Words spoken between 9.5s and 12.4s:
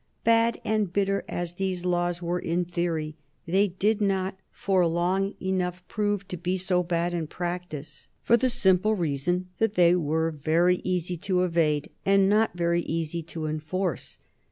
that they were very easy to evade and